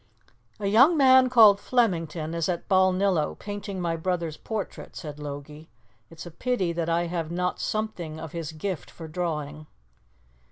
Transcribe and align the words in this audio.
"A 0.59 0.65
young 0.65 0.97
man 0.97 1.29
called 1.29 1.59
Flemington 1.59 2.33
is 2.33 2.49
at 2.49 2.67
Balnillo 2.67 3.37
painting 3.37 3.79
my 3.79 3.95
brother's 3.95 4.35
portrait," 4.35 4.95
said 4.95 5.19
Logie. 5.19 5.69
"It's 6.09 6.25
a 6.25 6.31
pity 6.31 6.73
that 6.73 6.89
I 6.89 7.05
have 7.05 7.29
not 7.29 7.59
something 7.59 8.19
of 8.19 8.31
his 8.31 8.51
gift 8.51 8.89
for 8.89 9.07
drawing." 9.07 9.67